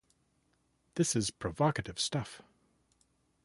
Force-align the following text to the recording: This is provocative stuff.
This 0.95 1.15
is 1.15 1.29
provocative 1.29 1.99
stuff. 1.99 2.41